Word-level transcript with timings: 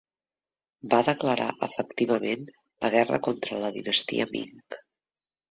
Va 0.93 1.01
declarar 1.09 1.49
efectivament 1.67 2.47
la 2.87 2.91
guerra 2.97 3.21
contra 3.29 3.61
la 3.67 3.71
dinastia 3.79 4.29
Ming. 4.35 4.59